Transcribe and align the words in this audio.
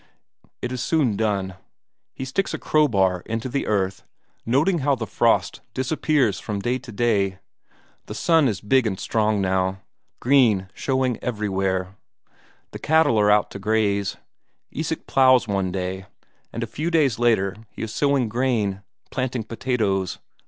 It 0.63 0.71
is 0.71 0.81
soon 0.81 1.15
done. 1.15 1.57
He 2.15 2.25
sticks 2.25 2.55
a 2.55 2.57
crowbar 2.57 3.21
into 3.27 3.47
the 3.47 3.67
earth, 3.67 4.01
noting 4.47 4.79
how 4.79 4.95
the 4.95 5.05
frost 5.05 5.61
disappears 5.75 6.39
from 6.39 6.59
day 6.59 6.79
to 6.79 6.91
day. 6.91 7.37
The 8.07 8.15
sun 8.15 8.47
is 8.47 8.61
big 8.61 8.87
and 8.87 8.99
strong 8.99 9.41
now, 9.41 9.43
the 9.45 9.61
snow 9.61 9.69
is 9.69 9.75
gone, 9.75 9.81
green 10.21 10.69
showing 10.73 11.19
everywhere; 11.23 11.97
the 12.71 12.79
cattle 12.79 13.19
are 13.19 13.29
out 13.29 13.51
to 13.51 13.59
graze. 13.59 14.17
Isak 14.71 15.05
ploughs 15.05 15.47
one 15.47 15.71
day, 15.71 16.07
and 16.51 16.63
a 16.63 16.65
few 16.65 16.89
days 16.89 17.19
later 17.19 17.55
he 17.69 17.83
is 17.83 17.93
sowing 17.93 18.27
corn, 18.27 18.81
planting 19.11 19.43
potatoes. 19.43 20.17